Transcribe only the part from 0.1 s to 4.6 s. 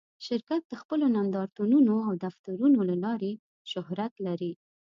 شرکت د خپلو نندارتونونو او دفترونو له لارې شهرت لري.